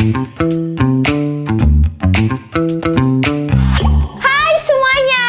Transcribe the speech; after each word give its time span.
Hai 0.00 0.16
semuanya, 4.64 5.24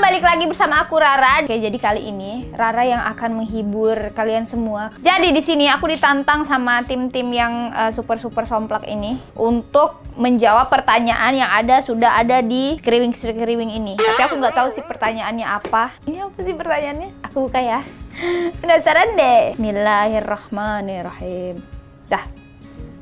balik 0.00 0.24
lagi 0.24 0.48
bersama 0.48 0.80
aku 0.80 0.96
Rara. 0.96 1.44
Oke, 1.44 1.60
jadi 1.60 1.76
kali 1.76 2.08
ini 2.08 2.48
Rara 2.56 2.88
yang 2.88 3.04
akan 3.04 3.44
menghibur 3.44 4.16
kalian 4.16 4.48
semua. 4.48 4.96
Jadi 5.04 5.28
di 5.28 5.44
sini 5.44 5.68
aku 5.68 5.92
ditantang 5.92 6.48
sama 6.48 6.80
tim-tim 6.88 7.28
yang 7.36 7.68
uh, 7.76 7.92
super-super 7.92 8.48
somplak 8.48 8.88
ini 8.88 9.20
untuk 9.36 10.00
menjawab 10.16 10.72
pertanyaan 10.72 11.44
yang 11.44 11.52
ada 11.52 11.84
sudah 11.84 12.16
ada 12.16 12.40
di 12.40 12.80
skriwing-skriwing 12.80 13.76
ini. 13.76 14.00
Tapi 14.00 14.24
aku 14.24 14.40
nggak 14.40 14.56
tahu 14.56 14.72
sih 14.72 14.88
pertanyaannya 14.88 15.44
apa. 15.44 16.00
Ini 16.08 16.32
apa 16.32 16.40
sih 16.40 16.56
pertanyaannya? 16.56 17.28
Aku 17.28 17.52
buka 17.52 17.60
ya. 17.60 17.84
Penasaran 18.64 19.20
deh. 19.20 19.52
Bismillahirrahmanirrahim. 19.52 21.60
Dah, 22.08 22.24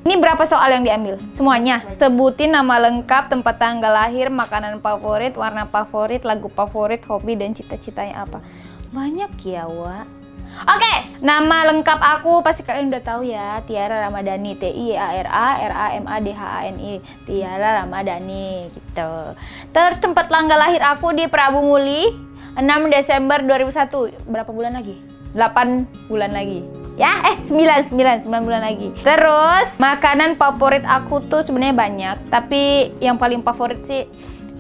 ini 0.03 0.19
berapa 0.19 0.43
soal 0.51 0.75
yang 0.75 0.83
diambil? 0.83 1.15
Semuanya. 1.39 1.87
Sebutin 1.95 2.51
nama 2.51 2.83
lengkap, 2.83 3.31
tempat 3.31 3.55
tanggal 3.63 3.95
lahir, 3.95 4.35
makanan 4.35 4.83
favorit, 4.83 5.39
warna 5.39 5.71
favorit, 5.71 6.27
lagu 6.27 6.51
favorit, 6.51 7.07
hobi 7.07 7.39
dan 7.39 7.55
cita-citanya 7.55 8.27
apa. 8.27 8.43
Banyak 8.91 9.31
ya, 9.47 9.71
Wak. 9.71 10.23
Oke, 10.63 10.95
nama 11.25 11.65
lengkap 11.73 11.97
aku 11.97 12.45
pasti 12.45 12.61
kalian 12.61 12.93
udah 12.93 13.03
tahu 13.03 13.25
ya, 13.25 13.65
Tiara 13.65 14.05
Ramadhani, 14.05 14.53
T 14.53 14.69
I 14.69 14.93
A 15.01 15.09
R 15.25 15.29
A 15.33 15.49
R 15.65 15.73
A 15.73 15.87
M 15.97 16.05
A 16.05 16.21
D 16.21 16.29
H 16.29 16.43
A 16.45 16.61
N 16.69 16.77
I, 16.77 16.95
Tiara 17.25 17.83
Ramadhani 17.83 18.69
gitu. 18.69 19.13
Terus 19.73 19.99
tempat 20.03 20.29
tanggal 20.29 20.61
lahir 20.61 20.85
aku 20.85 21.17
di 21.17 21.25
Prabu 21.25 21.65
Muli, 21.65 22.13
6 22.59 22.69
Desember 22.93 23.41
2001. 23.41 24.29
Berapa 24.29 24.51
bulan 24.53 24.77
lagi? 24.77 25.01
8 25.33 26.13
bulan 26.13 26.37
lagi. 26.37 26.82
Ya, 27.01 27.25
eh 27.25 27.37
9, 27.49 27.89
9, 27.89 28.29
9 28.29 28.45
bulan 28.45 28.61
lagi. 28.61 28.93
Terus, 29.01 29.81
makanan 29.81 30.37
favorit 30.37 30.85
aku 30.85 31.25
tuh 31.25 31.41
sebenarnya 31.41 31.73
banyak, 31.73 32.17
tapi 32.29 32.93
yang 33.01 33.17
paling 33.17 33.41
favorit 33.41 33.81
sih 33.89 34.05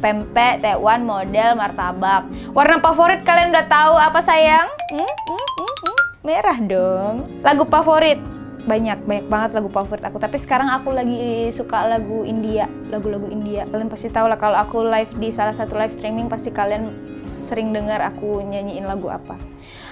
pempek, 0.01 0.65
tekwan, 0.65 1.05
model, 1.05 1.61
martabak. 1.61 2.25
Warna 2.57 2.81
favorit 2.81 3.21
kalian 3.23 3.53
udah 3.53 3.67
tahu 3.69 3.95
apa 4.01 4.21
sayang? 4.25 4.65
Hmm? 4.97 5.13
Hmm? 5.29 5.49
Hmm? 5.61 5.75
Hmm? 5.85 5.97
Merah 6.25 6.59
dong. 6.59 7.15
Lagu 7.45 7.69
favorit 7.69 8.17
banyak 8.63 9.03
banyak 9.11 9.27
banget 9.27 9.51
lagu 9.59 9.67
favorit 9.75 10.07
aku 10.07 10.23
tapi 10.23 10.39
sekarang 10.39 10.71
aku 10.71 10.95
lagi 10.95 11.51
suka 11.51 11.83
lagu 11.83 12.23
India 12.23 12.71
lagu-lagu 12.95 13.27
India 13.27 13.67
kalian 13.67 13.91
pasti 13.91 14.07
tahu 14.07 14.31
lah 14.31 14.39
kalau 14.39 14.55
aku 14.55 14.87
live 14.87 15.11
di 15.19 15.35
salah 15.35 15.51
satu 15.51 15.75
live 15.75 15.99
streaming 15.99 16.31
pasti 16.31 16.55
kalian 16.55 16.95
sering 17.51 17.75
dengar 17.75 17.99
aku 17.99 18.39
nyanyiin 18.39 18.87
lagu 18.87 19.11
apa 19.11 19.35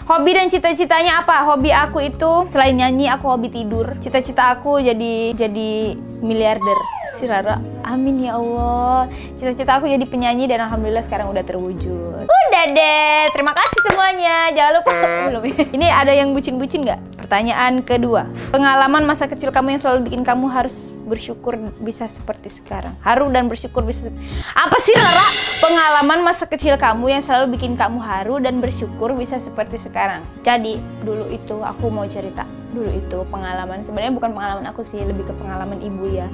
Hobi 0.09 0.31
dan 0.33 0.49
cita-citanya 0.49 1.21
apa? 1.25 1.45
Hobi 1.49 1.73
aku 1.73 2.01
itu 2.01 2.49
selain 2.49 2.77
nyanyi 2.77 3.09
aku 3.13 3.29
hobi 3.29 3.53
tidur. 3.53 3.97
Cita-cita 4.01 4.57
aku 4.57 4.81
jadi 4.81 5.37
jadi 5.37 5.97
miliarder. 6.23 7.00
Si 7.21 7.29
Rara, 7.29 7.61
amin 7.85 8.25
ya 8.25 8.41
Allah. 8.41 9.05
Cita-cita 9.37 9.77
aku 9.77 9.85
jadi 9.85 10.09
penyanyi 10.09 10.49
dan 10.49 10.65
alhamdulillah 10.65 11.05
sekarang 11.05 11.29
udah 11.29 11.45
terwujud. 11.45 12.25
Udah 12.25 12.65
deh, 12.73 13.29
terima 13.37 13.53
kasih 13.53 13.93
semuanya. 13.93 14.49
Jangan 14.57 14.73
lupa 14.81 14.91
belum 15.29 15.45
ya. 15.45 15.65
Ini 15.69 15.87
ada 15.93 16.13
yang 16.17 16.33
bucin-bucin 16.33 16.81
nggak? 16.81 17.21
Pertanyaan 17.21 17.85
kedua, 17.85 18.25
pengalaman 18.57 19.05
masa 19.05 19.29
kecil 19.29 19.53
kamu 19.53 19.77
yang 19.77 19.81
selalu 19.85 20.09
bikin 20.09 20.25
kamu 20.25 20.49
harus 20.49 20.97
bersyukur 21.05 21.61
bisa 21.85 22.09
seperti 22.09 22.49
sekarang. 22.49 22.97
Haru 23.05 23.29
dan 23.29 23.53
bersyukur 23.53 23.85
bisa. 23.85 24.09
Apa 24.57 24.81
sih 24.81 24.97
Rara? 24.97 25.29
Pengalaman 25.61 26.25
masa 26.25 26.49
kecil 26.49 26.81
kamu 26.81 27.21
yang 27.21 27.21
selalu 27.21 27.61
bikin 27.61 27.77
kamu 27.77 28.01
haru 28.01 28.41
dan 28.41 28.65
bersyukur 28.65 29.13
bisa 29.13 29.37
seperti 29.37 29.77
sekarang. 29.77 30.25
Jadi 30.41 30.81
dulu 31.05 31.29
itu 31.29 31.61
aku 31.61 31.93
mau 31.93 32.09
cerita. 32.09 32.49
Dulu 32.73 32.89
itu 32.97 33.19
pengalaman 33.29 33.85
sebenarnya 33.85 34.17
bukan 34.17 34.31
pengalaman 34.33 34.65
aku 34.73 34.81
sih, 34.81 35.05
lebih 35.05 35.29
ke 35.29 35.35
pengalaman 35.37 35.85
ibu 35.85 36.09
ya. 36.09 36.25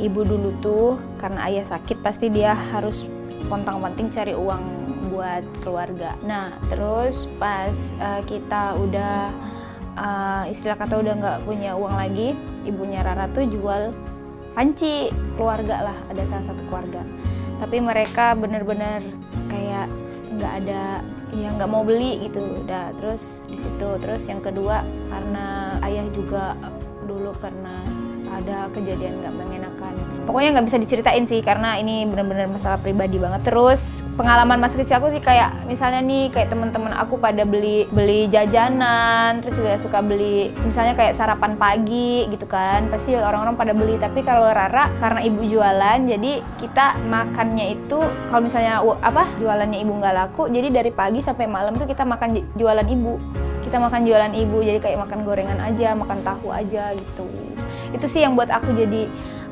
Ibu 0.00 0.20
dulu 0.24 0.50
tuh 0.60 0.88
karena 1.20 1.48
ayah 1.50 1.66
sakit 1.66 2.00
pasti 2.00 2.32
dia 2.32 2.52
harus 2.52 3.04
pontang-panting 3.50 4.08
cari 4.08 4.32
uang 4.32 4.62
buat 5.12 5.44
keluarga. 5.60 6.16
Nah 6.24 6.56
terus 6.72 7.28
pas 7.36 7.72
uh, 8.00 8.24
kita 8.24 8.76
udah 8.80 9.28
uh, 9.98 10.44
istilah 10.48 10.78
kata 10.80 11.00
udah 11.00 11.14
nggak 11.18 11.38
punya 11.44 11.76
uang 11.76 11.92
lagi, 11.92 12.32
ibunya 12.64 13.04
Rara 13.04 13.28
tuh 13.32 13.44
jual 13.44 13.92
panci 14.56 15.12
keluarga 15.36 15.92
lah, 15.92 15.96
ada 16.08 16.22
salah 16.28 16.44
satu 16.48 16.62
keluarga. 16.72 17.02
Tapi 17.60 17.76
mereka 17.78 18.32
bener-bener 18.34 19.04
kayak 19.52 19.86
nggak 20.32 20.52
ada 20.64 21.04
ya 21.32 21.48
nggak 21.48 21.70
mau 21.70 21.80
beli 21.80 22.28
gitu 22.28 22.44
udah 22.64 22.92
terus 23.00 23.40
di 23.48 23.56
situ 23.56 23.88
terus 24.04 24.28
yang 24.28 24.44
kedua 24.44 24.84
karena 25.08 25.76
ayah 25.80 26.04
juga 26.12 26.52
dulu 27.08 27.32
pernah 27.40 27.80
ada 28.32 28.68
kejadian 28.72 29.20
nggak 29.24 29.34
mengenakan 29.36 29.61
pokoknya 30.32 30.56
nggak 30.56 30.66
bisa 30.72 30.78
diceritain 30.80 31.28
sih 31.28 31.44
karena 31.44 31.76
ini 31.76 32.08
benar-benar 32.08 32.48
masalah 32.48 32.80
pribadi 32.80 33.20
banget. 33.20 33.44
Terus 33.44 34.00
pengalaman 34.16 34.56
masa 34.56 34.80
kecil 34.80 34.96
aku 34.96 35.12
sih 35.12 35.20
kayak 35.20 35.52
misalnya 35.68 36.00
nih 36.00 36.32
kayak 36.32 36.48
teman-teman 36.48 36.96
aku 36.96 37.20
pada 37.20 37.44
beli 37.44 37.84
beli 37.92 38.32
jajanan 38.32 39.44
terus 39.44 39.60
juga 39.60 39.76
suka 39.76 40.00
beli 40.00 40.48
misalnya 40.64 40.96
kayak 40.96 41.12
sarapan 41.12 41.60
pagi 41.60 42.24
gitu 42.32 42.48
kan. 42.48 42.88
Pasti 42.88 43.12
orang-orang 43.12 43.60
pada 43.60 43.76
beli 43.76 44.00
tapi 44.00 44.24
kalau 44.24 44.48
Rara 44.48 44.88
karena 45.04 45.20
ibu 45.20 45.44
jualan 45.44 45.98
jadi 46.08 46.40
kita 46.56 46.96
makannya 47.12 47.76
itu 47.76 48.00
kalau 48.32 48.42
misalnya 48.48 48.80
apa 49.04 49.28
jualannya 49.36 49.84
ibu 49.84 49.92
nggak 50.00 50.16
laku 50.16 50.48
jadi 50.48 50.72
dari 50.72 50.88
pagi 50.88 51.20
sampai 51.20 51.44
malam 51.44 51.76
tuh 51.76 51.84
kita 51.84 52.08
makan 52.08 52.40
jualan 52.56 52.88
ibu. 52.88 53.20
Kita 53.62 53.76
makan 53.76 54.08
jualan 54.08 54.32
ibu 54.32 54.64
jadi 54.64 54.80
kayak 54.80 54.96
makan 54.96 55.28
gorengan 55.28 55.60
aja 55.60 55.92
makan 55.92 56.24
tahu 56.24 56.48
aja 56.48 56.96
gitu. 56.96 57.28
Itu 57.92 58.08
sih 58.08 58.24
yang 58.24 58.32
buat 58.32 58.48
aku 58.48 58.72
jadi 58.72 59.04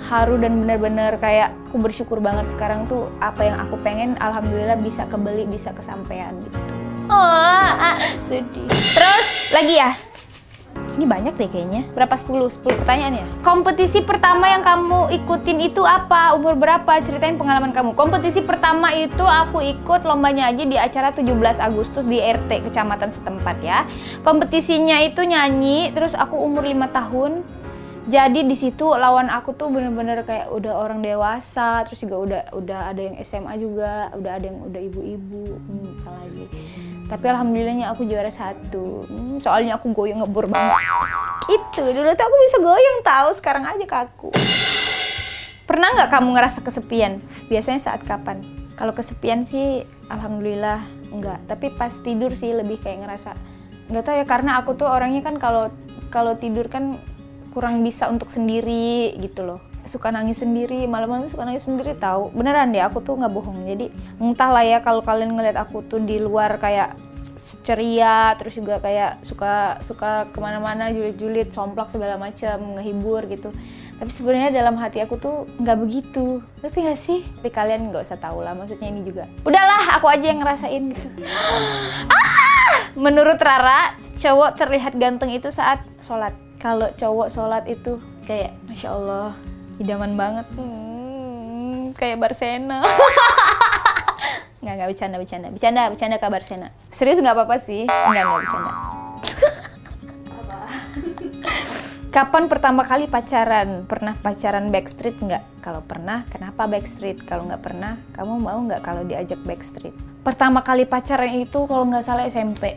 haru 0.09 0.41
dan 0.41 0.65
bener-bener 0.65 1.21
kayak 1.21 1.53
aku 1.69 1.77
bersyukur 1.83 2.19
banget 2.19 2.49
sekarang 2.49 2.89
tuh 2.89 3.13
apa 3.21 3.45
yang 3.45 3.57
aku 3.61 3.77
pengen 3.85 4.17
alhamdulillah 4.19 4.81
bisa 4.81 5.05
kebeli 5.07 5.45
bisa 5.45 5.71
kesampaian 5.77 6.33
gitu. 6.41 6.59
Oh 7.11 7.67
ah, 7.75 7.99
sedih. 8.31 8.71
Terus 8.71 9.27
lagi 9.51 9.75
ya? 9.77 9.93
Ini 11.01 11.07
banyak 11.07 11.35
deh 11.39 11.49
kayaknya. 11.49 11.83
Berapa? 11.95 12.19
10 12.19 12.51
10 12.61 12.83
pertanyaan 12.83 13.15
ya? 13.23 13.27
Kompetisi 13.47 14.03
pertama 14.03 14.51
yang 14.51 14.61
kamu 14.61 15.15
ikutin 15.23 15.59
itu 15.71 15.87
apa? 15.87 16.35
Umur 16.35 16.59
berapa? 16.59 16.99
Ceritain 17.01 17.39
pengalaman 17.39 17.71
kamu. 17.71 17.95
Kompetisi 17.95 18.43
pertama 18.43 18.91
itu 18.93 19.23
aku 19.23 19.63
ikut 19.63 20.03
lombanya 20.03 20.51
aja 20.51 20.67
di 20.67 20.77
acara 20.77 21.15
17 21.15 21.31
Agustus 21.63 22.05
di 22.05 22.19
RT 22.19 22.69
kecamatan 22.69 23.15
setempat 23.15 23.57
ya. 23.63 23.87
Kompetisinya 24.27 24.99
itu 25.01 25.23
nyanyi 25.23 25.95
terus 25.95 26.13
aku 26.13 26.37
umur 26.37 26.67
5 26.67 26.91
tahun 26.91 27.33
jadi 28.11 28.43
di 28.43 28.57
situ 28.59 28.85
lawan 28.91 29.31
aku 29.31 29.55
tuh 29.55 29.71
bener-bener 29.71 30.27
kayak 30.27 30.51
udah 30.51 30.75
orang 30.75 30.99
dewasa 31.01 31.87
terus 31.87 32.03
juga 32.03 32.17
udah 32.19 32.43
udah 32.59 32.81
ada 32.91 33.01
yang 33.01 33.17
SMA 33.23 33.55
juga 33.63 34.11
udah 34.19 34.33
ada 34.35 34.47
yang 34.51 34.59
udah 34.67 34.81
ibu-ibu 34.83 35.45
hmm, 35.55 35.91
lagi 36.03 36.47
tapi 37.11 37.27
alhamdulillahnya 37.27 37.91
aku 37.91 38.07
juara 38.07 38.31
satu. 38.31 39.03
Hmm, 39.03 39.43
soalnya 39.43 39.75
aku 39.75 39.91
goyang 39.91 40.23
ngebor 40.23 40.47
banget. 40.47 40.79
Itu 41.51 41.83
dulu 41.83 42.07
tuh 42.15 42.23
aku 42.23 42.37
bisa 42.47 42.57
goyang 42.63 42.99
tahu 43.03 43.35
sekarang 43.35 43.67
aja 43.67 43.83
kaku. 43.83 44.31
Pernah 45.67 45.91
nggak 45.91 46.07
kamu 46.07 46.39
ngerasa 46.39 46.63
kesepian? 46.63 47.19
Biasanya 47.51 47.83
saat 47.83 48.07
kapan? 48.07 48.47
Kalau 48.79 48.95
kesepian 48.95 49.43
sih 49.43 49.83
alhamdulillah 50.07 50.87
enggak 51.11 51.39
tapi 51.51 51.71
pas 51.75 51.91
tidur 52.03 52.35
sih 52.35 52.55
lebih 52.55 52.79
kayak 52.83 53.07
ngerasa 53.07 53.35
nggak 53.91 54.05
tahu 54.07 54.15
ya 54.23 54.27
karena 54.27 54.51
aku 54.63 54.79
tuh 54.79 54.87
orangnya 54.87 55.23
kan 55.27 55.35
kalau 55.39 55.71
kalau 56.15 56.39
tidur 56.39 56.71
kan 56.71 57.03
kurang 57.51 57.83
bisa 57.83 58.07
untuk 58.11 58.31
sendiri 58.31 59.15
gitu 59.19 59.47
loh. 59.47 59.61
Suka 59.89 60.13
nangis 60.15 60.39
sendiri 60.41 60.87
malam-malam 60.87 61.27
suka 61.33 61.43
nangis 61.45 61.67
sendiri 61.67 61.97
tahu. 61.99 62.31
Beneran 62.31 62.71
deh 62.71 62.83
aku 62.83 63.03
tuh 63.03 63.17
nggak 63.19 63.33
bohong. 63.33 63.67
Jadi 63.67 63.91
entahlah 64.23 64.65
ya 64.65 64.79
kalau 64.81 65.03
kalian 65.03 65.35
ngeliat 65.35 65.57
aku 65.59 65.83
tuh 65.87 65.99
di 66.01 66.21
luar 66.21 66.61
kayak 66.61 66.95
ceria 67.65 68.37
terus 68.37 68.53
juga 68.53 68.85
kayak 68.85 69.25
suka 69.25 69.81
suka 69.81 70.29
ke 70.29 70.39
mana-mana 70.45 70.93
julid-julid 70.93 71.49
somplak 71.57 71.89
segala 71.89 72.21
macam 72.21 72.77
ngehibur 72.77 73.25
gitu. 73.27 73.51
Tapi 73.97 74.11
sebenarnya 74.13 74.53
dalam 74.53 74.77
hati 74.81 75.01
aku 75.01 75.17
tuh 75.17 75.49
nggak 75.59 75.79
begitu. 75.81 76.45
Ngerti 76.61 76.79
gak 76.85 77.01
sih? 77.01 77.21
Tapi 77.41 77.49
kalian 77.53 77.89
nggak 77.93 78.05
usah 78.05 78.21
tahu 78.21 78.45
lah 78.45 78.53
maksudnya 78.53 78.89
ini 78.89 79.05
juga. 79.05 79.25
Udahlah 79.45 79.97
aku 80.01 80.07
aja 80.09 80.25
yang 80.29 80.41
ngerasain 80.45 80.93
gitu. 80.93 81.09
Ah! 82.09 82.41
menurut 82.99 83.39
Rara 83.39 83.95
cowok 84.19 84.59
terlihat 84.59 84.93
ganteng 84.99 85.31
itu 85.31 85.49
saat 85.49 85.83
sholat 86.03 86.35
kalau 86.61 86.93
cowok 86.93 87.33
sholat 87.33 87.65
itu 87.65 87.97
kayak 88.29 88.53
masya 88.69 88.93
Allah 88.93 89.33
idaman 89.81 90.13
banget. 90.15 90.45
Hmm, 90.55 91.97
kayak 91.97 92.21
Barsena 92.21 92.85
nggak 94.61 94.75
nggak 94.77 94.89
bercanda 94.93 95.17
bercanda. 95.17 95.49
Bercanda 95.49 95.89
bercanda 95.89 96.17
kabar 96.21 96.45
Sena 96.45 96.69
serius 96.93 97.17
nggak 97.19 97.33
apa-apa 97.33 97.57
sih? 97.65 97.89
Nggak 97.89 98.23
nggak 98.29 98.39
bercanda. 98.45 98.71
Kapan 102.11 102.51
pertama 102.51 102.83
kali 102.85 103.07
pacaran? 103.07 103.87
Pernah 103.87 104.19
pacaran 104.19 104.69
backstreet 104.69 105.17
nggak? 105.17 105.65
Kalau 105.65 105.81
pernah 105.81 106.27
kenapa 106.29 106.67
backstreet? 106.69 107.23
Kalau 107.25 107.49
nggak 107.49 107.63
pernah 107.63 107.97
kamu 108.13 108.35
mau 108.37 108.59
nggak 108.61 108.85
kalau 108.85 109.07
diajak 109.07 109.41
backstreet? 109.47 109.95
Pertama 110.21 110.61
kali 110.61 110.85
pacaran 110.85 111.33
itu 111.33 111.65
kalau 111.65 111.89
nggak 111.89 112.05
salah 112.05 112.29
SMP 112.29 112.77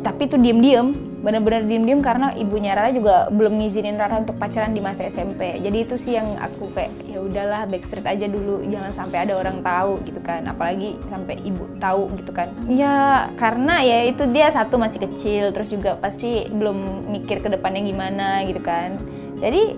tapi 0.00 0.26
itu 0.30 0.36
diem-diem 0.40 0.92
bener-bener 1.20 1.68
diem-diem 1.68 2.00
karena 2.00 2.32
ibunya 2.32 2.72
Rara 2.72 2.88
juga 2.96 3.28
belum 3.28 3.60
ngizinin 3.60 4.00
Rara 4.00 4.24
untuk 4.24 4.40
pacaran 4.40 4.72
di 4.72 4.80
masa 4.80 5.04
SMP 5.04 5.60
jadi 5.60 5.84
itu 5.84 6.00
sih 6.00 6.16
yang 6.16 6.40
aku 6.40 6.72
kayak 6.72 6.90
ya 7.10 7.20
udahlah 7.20 7.68
backstreet 7.68 8.08
aja 8.08 8.26
dulu 8.26 8.64
jangan 8.64 8.92
sampai 8.96 9.28
ada 9.28 9.36
orang 9.36 9.60
tahu 9.60 10.00
gitu 10.08 10.20
kan. 10.24 10.48
Apalagi 10.48 10.96
sampai 11.12 11.36
ibu 11.44 11.68
tahu 11.76 12.08
gitu 12.16 12.32
kan. 12.32 12.48
Ya 12.66 13.28
karena 13.36 13.84
ya 13.84 14.08
itu 14.08 14.24
dia 14.32 14.48
satu 14.48 14.80
masih 14.80 15.04
kecil 15.04 15.52
terus 15.52 15.68
juga 15.68 16.00
pasti 16.00 16.48
belum 16.48 17.10
mikir 17.12 17.44
ke 17.44 17.48
depannya 17.52 17.84
gimana 17.84 18.42
gitu 18.48 18.64
kan. 18.64 18.96
Jadi 19.36 19.76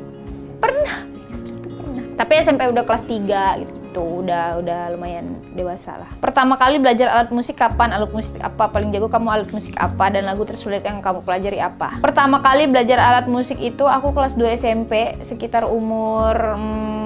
pernah 0.62 1.10
pernah. 1.74 2.04
Tapi 2.14 2.32
SMP 2.38 2.70
udah 2.70 2.84
kelas 2.86 3.04
3 3.08 3.60
gitu 3.66 3.81
gitu. 3.92 4.24
Udah 4.24 4.56
udah 4.56 4.80
lumayan 4.96 5.36
dewasa 5.52 6.00
lah. 6.00 6.08
Pertama 6.16 6.56
kali 6.56 6.80
belajar 6.80 7.12
alat 7.12 7.28
musik 7.28 7.60
kapan? 7.60 7.92
Alat 7.92 8.08
musik 8.08 8.40
apa? 8.40 8.72
Paling 8.72 8.88
jago 8.96 9.12
kamu 9.12 9.28
alat 9.28 9.50
musik 9.52 9.76
apa? 9.76 10.08
Dan 10.08 10.24
lagu 10.24 10.48
tersulit 10.48 10.80
yang 10.80 11.04
kamu 11.04 11.20
pelajari 11.20 11.60
apa? 11.60 12.00
Pertama 12.00 12.40
kali 12.40 12.64
belajar 12.64 12.96
alat 12.96 13.26
musik 13.28 13.60
itu 13.60 13.84
aku 13.84 14.16
kelas 14.16 14.32
2 14.40 14.56
SMP 14.56 15.20
sekitar 15.20 15.68
umur 15.68 16.56
hmm, 16.56 17.01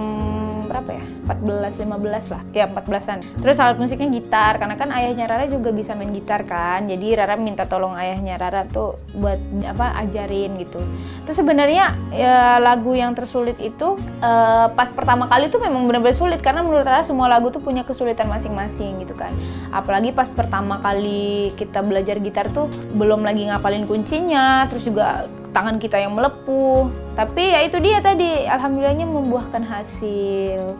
berapa 0.66 0.90
ya? 0.90 1.04
14 1.26 1.82
15 1.82 2.32
lah. 2.34 2.42
Ya 2.54 2.64
14an 2.70 3.18
terus 3.42 3.56
alat 3.58 3.78
musiknya 3.78 4.08
gitar 4.10 4.58
karena 4.58 4.76
kan 4.78 4.90
ayahnya 4.90 5.24
Rara 5.30 5.46
juga 5.46 5.70
bisa 5.70 5.94
main 5.94 6.10
gitar 6.10 6.44
kan. 6.44 6.86
Jadi 6.86 7.14
Rara 7.16 7.34
minta 7.38 7.64
tolong 7.66 7.94
ayahnya 7.94 8.36
Rara 8.36 8.66
tuh 8.66 8.98
buat 9.16 9.38
apa 9.64 9.96
ajarin 10.06 10.58
gitu. 10.60 10.82
Terus 11.26 11.36
sebenarnya 11.38 11.94
ya, 12.10 12.58
lagu 12.62 12.92
yang 12.94 13.14
tersulit 13.14 13.58
itu 13.62 13.98
uh, 14.22 14.66
pas 14.74 14.90
pertama 14.90 15.26
kali 15.30 15.48
tuh 15.48 15.62
memang 15.62 15.86
benar-benar 15.86 16.16
sulit. 16.16 16.40
Karena 16.42 16.66
menurut 16.66 16.84
Rara 16.86 17.02
semua 17.06 17.30
lagu 17.30 17.48
tuh 17.54 17.62
punya 17.62 17.86
kesulitan 17.86 18.26
masing-masing 18.26 19.02
gitu 19.02 19.14
kan. 19.14 19.30
Apalagi 19.70 20.10
pas 20.10 20.26
pertama 20.30 20.78
kali 20.82 21.54
kita 21.54 21.80
belajar 21.82 22.18
gitar 22.18 22.50
tuh 22.50 22.66
belum 22.94 23.22
lagi 23.22 23.46
ngapalin 23.48 23.86
kuncinya 23.86 24.66
terus 24.66 24.86
juga 24.86 25.30
tangan 25.56 25.80
kita 25.80 25.96
yang 25.96 26.12
melepuh. 26.12 26.92
Tapi 27.16 27.56
ya 27.56 27.64
itu 27.64 27.80
dia 27.80 28.04
tadi 28.04 28.44
alhamdulillahnya 28.44 29.08
membuahkan 29.08 29.64
hasil. 29.64 30.76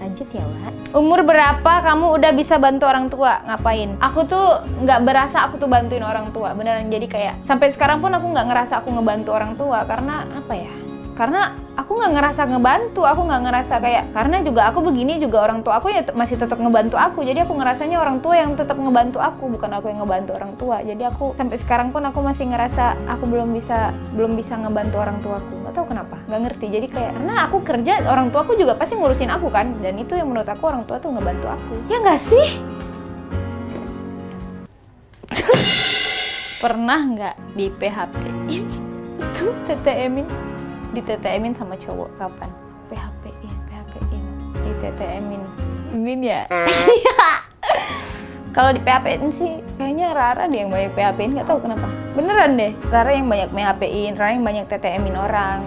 Lanjut 0.00 0.28
ya 0.32 0.40
Wak. 0.40 0.96
Umur 0.96 1.20
berapa 1.28 1.72
kamu 1.84 2.16
udah 2.16 2.30
bisa 2.32 2.56
bantu 2.56 2.88
orang 2.88 3.12
tua? 3.12 3.44
Ngapain? 3.44 4.00
Aku 4.00 4.24
tuh 4.24 4.64
nggak 4.80 5.00
berasa 5.04 5.44
aku 5.44 5.60
tuh 5.60 5.68
bantuin 5.68 6.02
orang 6.02 6.32
tua 6.32 6.56
beneran. 6.56 6.88
Jadi 6.88 7.06
kayak 7.06 7.44
sampai 7.44 7.68
sekarang 7.68 8.00
pun 8.00 8.16
aku 8.16 8.32
nggak 8.32 8.48
ngerasa 8.48 8.80
aku 8.80 8.88
ngebantu 8.96 9.30
orang 9.36 9.52
tua. 9.60 9.84
Karena 9.84 10.24
apa 10.32 10.54
ya? 10.56 10.72
Karena 11.12 11.52
aku 11.92 12.00
nggak 12.00 12.14
ngerasa 12.16 12.42
ngebantu 12.48 13.04
aku 13.04 13.20
nggak 13.28 13.42
ngerasa 13.44 13.74
kayak 13.84 14.16
karena 14.16 14.40
juga 14.40 14.64
aku 14.72 14.80
begini 14.80 15.20
juga 15.20 15.44
orang 15.44 15.60
tua 15.60 15.76
aku 15.76 15.92
ya 15.92 16.00
masih 16.16 16.40
tetap 16.40 16.56
ngebantu 16.56 16.96
aku. 16.96 17.20
Jadi 17.20 17.44
aku 17.44 17.52
ngerasanya 17.52 18.00
orang 18.00 18.24
tua 18.24 18.40
yang 18.40 18.56
tetap 18.56 18.80
ngebantu 18.80 19.20
aku 19.20 19.52
bukan 19.52 19.76
aku 19.76 19.92
yang 19.92 20.00
ngebantu 20.00 20.32
orang 20.40 20.56
tua. 20.56 20.80
Jadi 20.80 21.04
aku 21.04 21.36
sampai 21.36 21.60
sekarang 21.60 21.92
pun 21.92 22.00
aku 22.08 22.24
masih 22.24 22.48
ngerasa 22.48 22.96
aku 23.04 23.28
belum 23.28 23.52
bisa 23.52 23.92
belum 24.16 24.40
bisa 24.40 24.56
ngebantu 24.56 24.96
orang 25.04 25.20
tua 25.20 25.36
aku. 25.36 25.52
Nggak 25.52 25.74
tahu 25.76 25.86
kenapa 25.92 26.16
nggak 26.32 26.40
ngerti. 26.48 26.66
Jadi 26.72 26.86
kayak 26.88 27.12
karena 27.12 27.34
aku 27.44 27.56
kerja 27.60 27.92
orang 28.08 28.32
tua 28.32 28.40
aku 28.40 28.56
juga 28.56 28.72
pasti 28.80 28.96
ngurusin 28.96 29.28
aku 29.28 29.52
kan? 29.52 29.76
Dan 29.84 30.00
itu 30.00 30.16
yang 30.16 30.32
menurut 30.32 30.48
aku 30.48 30.72
orang 30.72 30.88
tua 30.88 30.96
tuh 30.96 31.12
ngebantu 31.12 31.52
aku. 31.52 31.76
Ya 31.92 32.00
nggak 32.00 32.20
sih? 32.24 32.48
Pernah 36.64 37.00
nggak 37.04 37.36
di 37.52 37.68
PHP 37.68 38.16
itu 38.56 39.46
TTM 39.68 40.24
ini 40.24 40.51
di 40.92 41.00
TTM-in 41.00 41.56
sama 41.56 41.74
cowok 41.80 42.12
kapan? 42.20 42.50
PHP-in, 42.92 43.56
PHP-in, 43.68 44.24
di 44.60 44.72
TTM-in. 44.84 45.42
Ingin 45.96 46.20
ya? 46.20 46.42
Kalau 48.56 48.76
di 48.76 48.80
PHP-in 48.84 49.32
sih 49.32 49.64
kayaknya 49.80 50.12
Rara 50.12 50.44
deh 50.44 50.60
yang 50.60 50.68
banyak 50.68 50.92
PHP-in, 50.92 51.40
nggak 51.40 51.48
tahu 51.48 51.64
kenapa. 51.64 51.88
Beneran 52.12 52.60
deh, 52.60 52.76
Rara 52.92 53.16
yang 53.16 53.32
banyak 53.32 53.48
PHP-in, 53.48 54.12
Rara 54.20 54.36
yang 54.36 54.44
banyak 54.44 54.64
TTM-in 54.68 55.16
orang. 55.16 55.64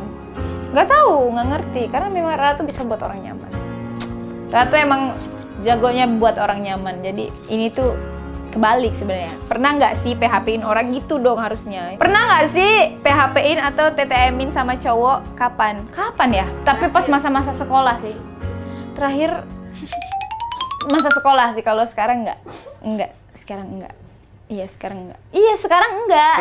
Nggak 0.70 0.88
tahu, 0.94 1.34
nggak 1.34 1.48
ngerti, 1.50 1.84
karena 1.90 2.10
memang 2.14 2.38
Rara 2.38 2.54
tuh 2.54 2.66
bisa 2.70 2.86
buat 2.86 3.02
orang 3.02 3.26
nyaman. 3.26 3.52
Rara 4.54 4.70
tuh 4.70 4.78
emang 4.78 5.02
jagonya 5.66 6.06
buat 6.06 6.38
orang 6.38 6.62
nyaman, 6.62 7.02
jadi 7.02 7.34
ini 7.50 7.74
tuh 7.74 7.98
kebalik 8.56 8.96
sebenarnya. 8.96 9.36
Pernah 9.52 9.70
nggak 9.76 9.94
sih 10.00 10.16
PHP-in 10.16 10.64
orang 10.64 10.96
gitu 10.96 11.20
dong 11.20 11.44
harusnya? 11.44 12.00
Pernah 12.00 12.22
nggak 12.24 12.46
sih 12.56 12.96
PHP-in 13.04 13.60
atau 13.60 13.92
TTM-in 13.92 14.56
sama 14.56 14.80
cowok? 14.80 15.36
Kapan? 15.36 15.84
Kapan 15.92 16.30
ya? 16.32 16.48
Tapi 16.64 16.88
pas 16.88 17.04
masa-masa 17.12 17.52
sekolah 17.52 18.00
sih. 18.00 18.16
Terakhir 18.96 19.44
masa 20.88 21.12
sekolah 21.12 21.52
sih 21.52 21.64
kalau 21.68 21.84
sekarang 21.84 22.24
nggak. 22.24 22.40
Nggak, 22.80 23.12
sekarang 23.36 23.68
nggak. 23.84 23.94
Iya 24.46 24.70
sekarang 24.70 25.10
enggak. 25.10 25.22
Iya 25.34 25.54
sekarang 25.58 25.92
enggak. 26.06 26.38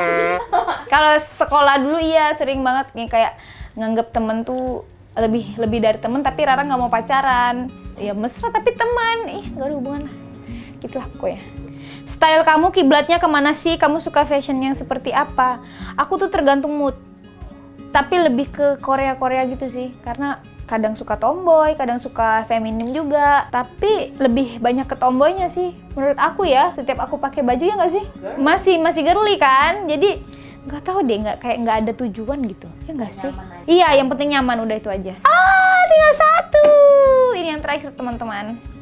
kalau 0.92 1.16
sekolah 1.18 1.80
dulu 1.80 1.98
iya 1.98 2.36
sering 2.36 2.60
banget 2.60 2.92
kayak 3.08 3.40
nganggep 3.74 4.12
temen 4.12 4.44
tuh 4.44 4.84
lebih 5.16 5.56
lebih 5.56 5.78
dari 5.80 5.98
temen 5.98 6.20
tapi 6.20 6.44
Rara 6.44 6.68
nggak 6.68 6.80
mau 6.84 6.92
pacaran. 6.92 7.72
Ya 7.96 8.12
mesra 8.12 8.52
tapi 8.52 8.76
teman. 8.76 9.40
Ih 9.40 9.46
nggak 9.56 9.66
ada 9.72 9.74
hubungan 9.80 10.02
lah. 10.06 10.14
Gitulah 10.84 11.08
pokoknya. 11.16 11.63
Style 12.04 12.44
kamu 12.44 12.68
kiblatnya 12.68 13.16
ke 13.16 13.24
mana 13.24 13.56
sih? 13.56 13.80
Kamu 13.80 13.96
suka 13.96 14.28
fashion 14.28 14.60
yang 14.60 14.76
seperti 14.76 15.08
apa? 15.08 15.64
Aku 15.96 16.20
tuh 16.20 16.28
tergantung 16.28 16.76
mood. 16.76 16.96
Tapi 17.92 18.28
lebih 18.28 18.52
ke 18.52 18.66
Korea-Korea 18.80 19.48
gitu 19.48 19.64
sih. 19.72 19.96
Karena 20.04 20.44
kadang 20.68 20.96
suka 20.96 21.16
tomboy, 21.16 21.72
kadang 21.76 21.96
suka 21.96 22.44
feminim 22.44 22.92
juga. 22.92 23.48
Tapi 23.48 24.12
lebih 24.20 24.60
banyak 24.60 24.84
ke 24.84 24.96
tomboynya 25.00 25.48
sih. 25.48 25.72
Menurut 25.96 26.20
aku 26.20 26.44
ya, 26.44 26.76
setiap 26.76 27.00
aku 27.08 27.16
pakai 27.16 27.40
baju 27.40 27.64
ya 27.64 27.74
nggak 27.76 27.92
sih? 27.92 28.04
Masih 28.36 28.76
masih 28.76 29.00
girly 29.00 29.40
kan? 29.40 29.88
Jadi 29.88 30.20
nggak 30.64 30.82
tahu 30.84 31.04
deh, 31.04 31.18
nggak 31.24 31.36
kayak 31.40 31.56
nggak 31.64 31.76
ada 31.88 31.92
tujuan 32.04 32.38
gitu. 32.44 32.68
Ya 32.84 32.92
nggak 32.92 33.12
sih? 33.12 33.32
Iya, 33.64 33.96
yang 33.96 34.12
penting 34.12 34.36
nyaman 34.36 34.60
udah 34.64 34.76
itu 34.76 34.92
aja. 34.92 35.16
Ah, 35.24 35.80
tinggal 35.88 36.12
satu. 36.20 36.66
Ini 37.32 37.48
yang 37.56 37.62
terakhir 37.64 37.96
teman-teman. 37.96 38.73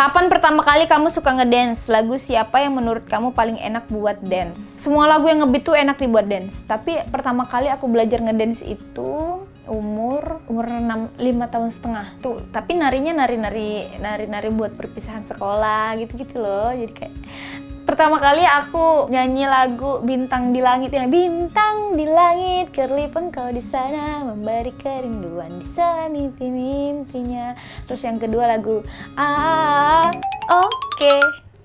Kapan 0.00 0.32
pertama 0.32 0.64
kali 0.64 0.88
kamu 0.88 1.12
suka 1.12 1.28
ngedance? 1.36 1.84
Lagu 1.92 2.16
siapa 2.16 2.56
yang 2.64 2.80
menurut 2.80 3.04
kamu 3.04 3.36
paling 3.36 3.60
enak 3.60 3.84
buat 3.92 4.16
dance? 4.24 4.80
Semua 4.80 5.04
lagu 5.04 5.28
yang 5.28 5.44
ngebeat 5.44 5.60
tuh 5.60 5.76
enak 5.76 6.00
dibuat 6.00 6.24
dance. 6.24 6.64
Tapi 6.64 7.04
pertama 7.12 7.44
kali 7.44 7.68
aku 7.68 7.84
belajar 7.84 8.24
ngedance 8.24 8.64
itu 8.64 9.44
umur 9.68 10.40
umur 10.48 10.66
6 10.66 11.20
5 11.20 11.52
tahun 11.52 11.70
setengah 11.70 12.06
tuh 12.18 12.42
tapi 12.50 12.74
narinya 12.74 13.22
nari-nari 13.22 13.86
nari-nari 14.02 14.50
buat 14.50 14.74
perpisahan 14.74 15.22
sekolah 15.30 15.94
gitu-gitu 16.02 16.42
loh 16.42 16.74
jadi 16.74 16.90
kayak 16.90 17.14
pertama 17.90 18.22
kali 18.22 18.46
aku 18.46 19.10
nyanyi 19.10 19.50
lagu 19.50 19.98
bintang 20.06 20.54
di 20.54 20.62
langit 20.62 20.94
ya. 20.94 21.10
Bintang 21.10 21.98
di 21.98 22.06
langit 22.06 22.70
kerlip 22.70 23.10
engkau 23.18 23.50
di 23.50 23.58
sana 23.58 24.22
memberi 24.22 24.70
kerinduan 24.78 25.58
di 25.58 25.66
sana 25.66 26.06
mimpi-mimpinya. 26.06 27.58
Terus 27.90 28.06
yang 28.06 28.22
kedua 28.22 28.46
lagu 28.46 28.86
ah 29.18 30.06
oke. 30.46 30.70
Okay. 30.94 31.18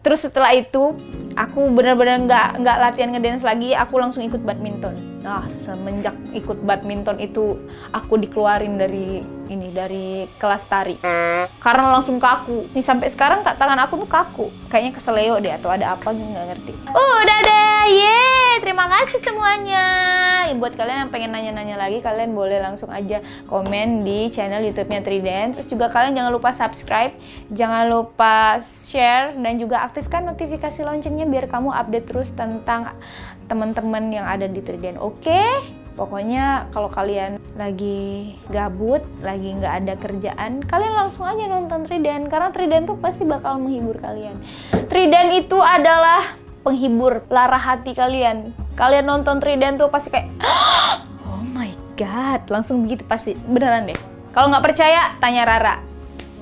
terus 0.05 0.21
setelah 0.21 0.53
itu 0.53 0.93
aku 1.33 1.65
benar-benar 1.73 2.21
nggak 2.29 2.47
nggak 2.61 2.77
latihan 2.77 3.09
ngedance 3.09 3.41
lagi 3.41 3.73
aku 3.73 3.97
langsung 3.97 4.21
ikut 4.21 4.37
badminton 4.37 5.14
Nah, 5.25 5.41
semenjak 5.57 6.13
ikut 6.37 6.61
badminton 6.61 7.17
itu 7.17 7.57
aku 7.89 8.21
dikeluarin 8.21 8.77
dari 8.77 9.25
ini 9.49 9.73
dari 9.73 10.29
kelas 10.37 10.69
tari. 10.69 11.01
Karena 11.57 11.97
langsung 11.97 12.21
kaku. 12.21 12.69
Nih 12.77 12.85
sampai 12.85 13.09
sekarang 13.09 13.41
tak 13.41 13.57
tangan 13.57 13.81
aku 13.89 14.05
tuh 14.05 14.09
kaku. 14.09 14.45
Kayaknya 14.69 14.91
keseleo 14.93 15.41
deh 15.41 15.49
atau 15.49 15.73
ada 15.73 15.97
apa 15.97 16.13
nggak 16.13 16.45
ngerti. 16.53 16.73
Udah 16.93 17.39
deh, 17.41 17.81
ye. 17.89 18.21
Terima 18.61 18.85
kasih 18.85 19.17
semuanya. 19.17 19.85
Ya, 20.45 20.54
buat 20.65 20.73
kalian 20.73 21.05
yang 21.05 21.11
pengen 21.13 21.29
nanya-nanya 21.29 21.77
lagi, 21.77 22.01
kalian 22.01 22.33
boleh 22.33 22.57
langsung 22.57 22.89
aja 22.89 23.21
komen 23.45 24.01
di 24.01 24.33
channel 24.33 24.65
YouTube-nya 24.65 25.05
Trident. 25.05 25.53
Terus 25.53 25.69
juga 25.69 25.93
kalian 25.93 26.17
jangan 26.17 26.31
lupa 26.33 26.49
subscribe, 26.57 27.13
jangan 27.53 27.85
lupa 27.85 28.57
share 28.65 29.37
dan 29.37 29.61
juga 29.61 29.85
aktifkan 29.85 30.25
notifikasi 30.25 30.81
loncengnya 30.81 31.29
biar 31.29 31.45
kamu 31.45 31.69
update 31.69 32.09
terus 32.09 32.33
tentang 32.33 32.97
teman-teman 33.45 34.09
yang 34.09 34.25
ada 34.25 34.49
di 34.49 34.57
Trident. 34.65 34.97
Oke? 34.97 35.37
Pokoknya 35.93 36.65
kalau 36.73 36.89
kalian 36.89 37.37
lagi 37.53 38.33
gabut, 38.49 39.05
lagi 39.21 39.53
nggak 39.53 39.73
ada 39.85 39.93
kerjaan, 40.01 40.65
kalian 40.65 40.97
langsung 40.97 41.29
aja 41.29 41.45
nonton 41.45 41.85
Trident 41.85 42.25
karena 42.25 42.49
Trident 42.49 42.89
tuh 42.89 42.97
pasti 42.97 43.21
bakal 43.21 43.61
menghibur 43.61 44.01
kalian. 44.01 44.41
Trident 44.89 45.29
itu 45.29 45.61
adalah 45.61 46.41
penghibur 46.65 47.21
lara 47.29 47.61
hati 47.61 47.93
kalian. 47.93 48.64
Kalian 48.75 49.07
nonton 49.07 49.39
Trident 49.39 49.79
tuh 49.79 49.87
pasti 49.87 50.11
kayak, 50.11 50.27
oh 51.31 51.43
my 51.55 51.71
god, 51.95 52.43
langsung 52.51 52.83
begitu 52.83 53.07
pasti 53.07 53.31
beneran 53.47 53.87
deh. 53.87 53.99
Kalau 54.35 54.51
nggak 54.51 54.63
percaya, 54.67 55.15
tanya 55.23 55.47
Rara. 55.47 55.75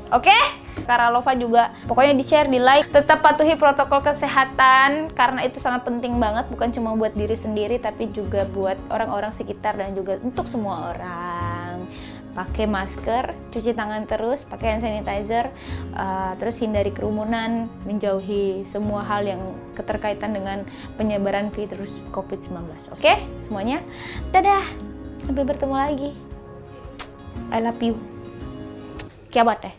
Oke? 0.09 0.29
Okay? 0.29 0.43
Karalova 0.83 1.31
juga 1.37 1.71
pokoknya 1.85 2.13
di 2.17 2.25
share 2.25 2.49
di 2.49 2.59
like 2.59 2.89
tetap 2.91 3.21
patuhi 3.21 3.55
protokol 3.55 4.01
kesehatan 4.03 5.13
karena 5.13 5.45
itu 5.45 5.61
sangat 5.61 5.85
penting 5.85 6.17
banget 6.17 6.49
bukan 6.49 6.73
cuma 6.73 6.97
buat 6.97 7.13
diri 7.13 7.37
sendiri 7.37 7.77
tapi 7.79 8.11
juga 8.11 8.43
buat 8.49 8.75
orang-orang 8.89 9.31
sekitar 9.31 9.77
dan 9.79 9.93
juga 9.93 10.19
untuk 10.25 10.49
semua 10.49 10.91
orang 10.91 11.32
pakai 12.33 12.65
masker, 12.65 13.37
cuci 13.53 13.77
tangan 13.77 14.09
terus, 14.09 14.43
pakai 14.45 14.75
hand 14.75 14.81
sanitizer, 14.81 15.53
uh, 15.93 16.33
terus 16.41 16.57
hindari 16.59 16.89
kerumunan, 16.89 17.69
menjauhi 17.85 18.65
semua 18.65 19.05
hal 19.05 19.25
yang 19.25 19.41
keterkaitan 19.77 20.33
dengan 20.33 20.65
penyebaran 20.97 21.53
virus 21.53 22.01
COVID-19. 22.09 22.57
Oke, 22.93 22.99
okay? 22.99 23.17
semuanya. 23.45 23.79
Dadah. 24.33 24.65
Sampai 25.23 25.47
bertemu 25.47 25.75
lagi. 25.77 26.11
I 27.53 27.63
love 27.63 27.79
you. 27.79 27.95
Kiamat 29.31 29.63
deh. 29.63 29.73